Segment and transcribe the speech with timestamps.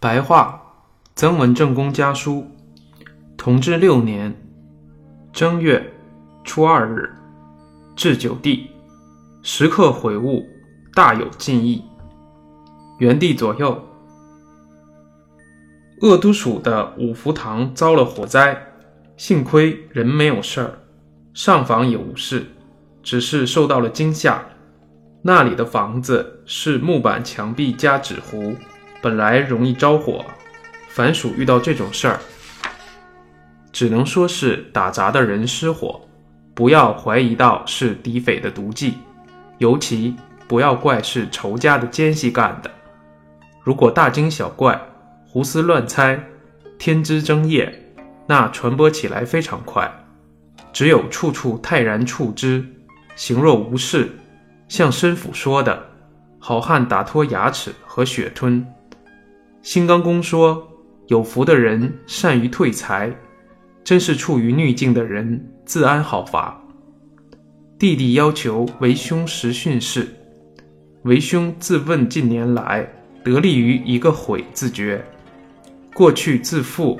[0.00, 0.62] 白话，
[1.16, 2.46] 曾文正公家书，
[3.36, 4.32] 同治六年
[5.32, 5.92] 正月
[6.44, 7.10] 初二日，
[7.96, 8.70] 至九地，
[9.42, 10.46] 时刻悔悟，
[10.94, 11.82] 大有进意。
[12.98, 13.82] 元帝左右，
[16.00, 18.68] 鄂都署的五福堂遭了火灾，
[19.16, 20.78] 幸亏人没有事儿，
[21.34, 22.46] 上房也无事，
[23.02, 24.46] 只是受到了惊吓。
[25.22, 28.54] 那里的房子是木板墙壁加纸糊。
[29.08, 30.22] 本来容易着火，
[30.90, 32.20] 凡属遇到这种事儿，
[33.72, 36.06] 只能说是打杂的人失火，
[36.52, 38.98] 不要怀疑到是敌匪的毒计，
[39.56, 40.14] 尤其
[40.46, 42.70] 不要怪是仇家的奸细干的。
[43.62, 44.78] 如果大惊小怪、
[45.26, 46.22] 胡思乱猜、
[46.78, 47.82] 天之正夜，
[48.26, 49.90] 那传播起来非常快。
[50.70, 52.62] 只有处处泰然处之，
[53.16, 54.10] 行若无事，
[54.68, 55.82] 像申府说的，
[56.38, 58.66] 好汉打脱牙齿和血吞。
[59.62, 60.66] 新刚公说
[61.08, 63.14] ：“有福的人善于退财，
[63.84, 66.62] 真是处于逆境的人自安好法。”
[67.78, 70.08] 弟弟要求为兄实训示，
[71.02, 72.88] 为兄自问近年来
[73.22, 75.04] 得力于一个“悔”字诀。
[75.92, 76.98] 过去自负，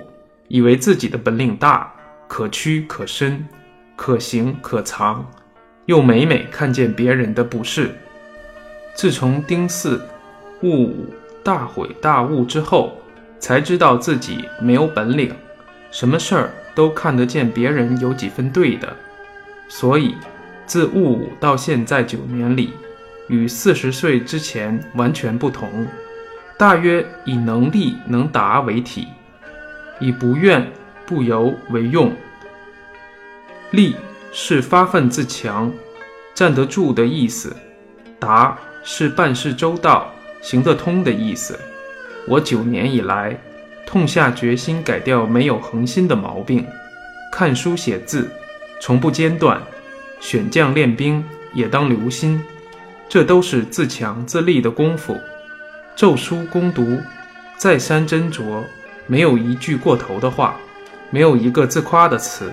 [0.48, 1.92] 以为自己的本领大，
[2.26, 3.46] 可屈可伸，
[3.96, 5.24] 可行可藏，
[5.86, 7.90] 又每每看见别人的不是。
[8.94, 10.00] 自从丁巳、
[10.62, 11.06] 戊午。
[11.42, 13.00] 大悔大悟之后，
[13.38, 15.34] 才知道自己没有本领，
[15.90, 18.94] 什么事儿都看得见别人有几分对的，
[19.68, 20.14] 所以
[20.66, 22.72] 自戊午到现在九年里，
[23.28, 25.86] 与四十岁之前完全不同。
[26.58, 29.06] 大约以能力能达为体，
[30.00, 30.66] 以不怨
[31.06, 32.12] 不尤为用。
[33.70, 33.94] 力
[34.32, 35.72] 是发愤自强，
[36.34, 37.50] 站得住的意思；
[38.18, 40.12] 达是办事周到。
[40.40, 41.58] 行得通的意思。
[42.26, 43.38] 我九年以来，
[43.86, 46.66] 痛下决心改掉没有恒心的毛病，
[47.32, 48.30] 看书写字，
[48.80, 49.58] 从不间断；
[50.20, 52.42] 选将练兵也当留心，
[53.08, 55.16] 这都是自强自立的功夫。
[55.96, 56.98] 奏书攻读，
[57.56, 58.62] 再三斟酌，
[59.06, 60.56] 没有一句过头的话，
[61.10, 62.52] 没有一个自夸的词，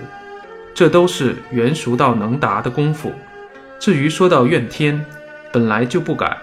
[0.74, 3.12] 这都是圆熟到能达的功夫。
[3.78, 5.06] 至于说到怨天，
[5.52, 6.38] 本来就不敢。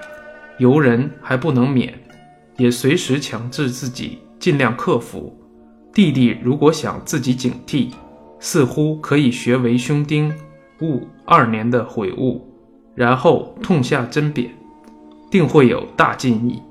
[0.63, 1.93] 游人还不能免，
[2.57, 5.37] 也随时强制自己尽量克服。
[5.93, 7.89] 弟弟如果想自己警惕，
[8.39, 10.33] 似乎可以学为兄丁
[10.81, 12.49] 悟二年的悔悟，
[12.95, 14.51] 然后痛下针砭，
[15.33, 16.63] 定会有大进益。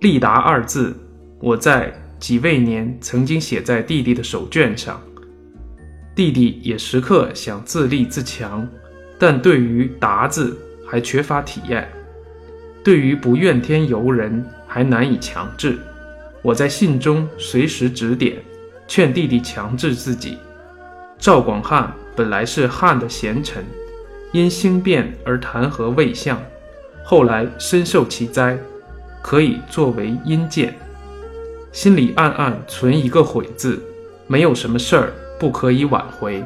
[0.00, 0.92] 立达二字，
[1.40, 5.00] 我在己未年曾经写在弟弟的手卷上。
[6.16, 8.68] 弟弟也时刻想自立自强，
[9.20, 11.88] 但对于达字还缺乏体验。
[12.84, 15.78] 对于不怨天尤人，还难以强制。
[16.42, 18.36] 我在信中随时指点，
[18.86, 20.36] 劝弟弟强制自己。
[21.18, 23.64] 赵广汉本来是汉的贤臣，
[24.32, 26.38] 因兴变而弹劾魏相，
[27.02, 28.58] 后来深受其灾，
[29.22, 30.74] 可以作为阴鉴。
[31.72, 33.82] 心里暗暗存一个悔字，
[34.26, 36.44] 没有什么事儿不可以挽回。